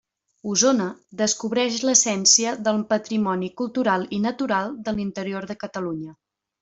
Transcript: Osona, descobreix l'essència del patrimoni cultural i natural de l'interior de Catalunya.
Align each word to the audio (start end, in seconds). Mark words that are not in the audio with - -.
Osona, 0.51 0.85
descobreix 1.21 1.77
l'essència 1.89 2.53
del 2.69 2.79
patrimoni 2.93 3.51
cultural 3.61 4.07
i 4.19 4.23
natural 4.25 4.75
de 4.89 4.95
l'interior 4.97 5.51
de 5.53 5.59
Catalunya. 5.67 6.17